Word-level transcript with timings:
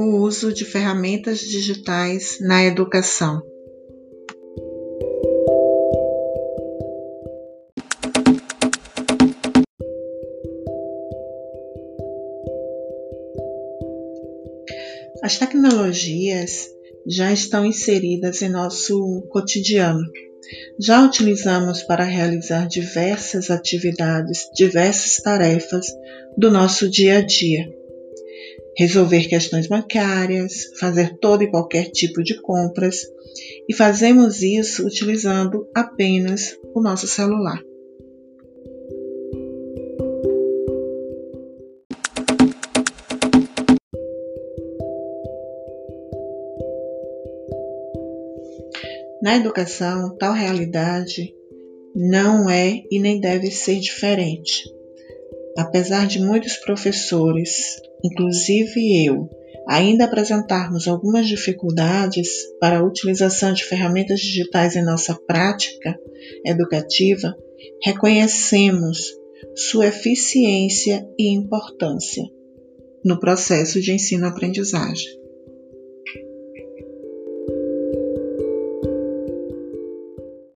o 0.00 0.18
uso 0.18 0.52
de 0.52 0.64
ferramentas 0.64 1.40
digitais 1.40 2.38
na 2.40 2.62
educação. 2.62 3.42
As 15.20 15.36
tecnologias 15.36 16.68
já 17.04 17.32
estão 17.32 17.66
inseridas 17.66 18.40
em 18.40 18.48
nosso 18.48 19.26
cotidiano. 19.30 20.04
Já 20.80 21.04
utilizamos 21.04 21.82
para 21.82 22.04
realizar 22.04 22.68
diversas 22.68 23.50
atividades, 23.50 24.48
diversas 24.54 25.16
tarefas 25.16 25.86
do 26.36 26.52
nosso 26.52 26.88
dia 26.88 27.18
a 27.18 27.20
dia. 27.20 27.77
Resolver 28.78 29.26
questões 29.26 29.66
bancárias, 29.66 30.66
fazer 30.78 31.18
todo 31.18 31.42
e 31.42 31.50
qualquer 31.50 31.90
tipo 31.90 32.22
de 32.22 32.40
compras, 32.40 33.02
e 33.68 33.74
fazemos 33.74 34.40
isso 34.40 34.86
utilizando 34.86 35.68
apenas 35.74 36.56
o 36.72 36.80
nosso 36.80 37.08
celular. 37.08 37.60
Na 49.20 49.36
educação, 49.36 50.16
tal 50.16 50.32
realidade 50.32 51.34
não 51.96 52.48
é 52.48 52.84
e 52.88 53.00
nem 53.00 53.18
deve 53.18 53.50
ser 53.50 53.80
diferente. 53.80 54.62
Apesar 55.56 56.06
de 56.06 56.20
muitos 56.20 56.56
professores, 56.58 57.80
inclusive 58.04 59.04
eu, 59.04 59.28
ainda 59.68 60.04
apresentarmos 60.04 60.88
algumas 60.88 61.26
dificuldades 61.26 62.28
para 62.60 62.78
a 62.78 62.84
utilização 62.84 63.52
de 63.52 63.64
ferramentas 63.64 64.20
digitais 64.20 64.76
em 64.76 64.84
nossa 64.84 65.14
prática 65.26 65.98
educativa, 66.44 67.36
reconhecemos 67.82 69.14
sua 69.54 69.88
eficiência 69.88 71.06
e 71.18 71.34
importância 71.34 72.24
no 73.04 73.18
processo 73.18 73.80
de 73.80 73.92
ensino-aprendizagem. 73.92 75.17